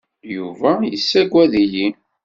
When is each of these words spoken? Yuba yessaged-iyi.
Yuba 0.35 0.71
yessaged-iyi. 0.91 1.87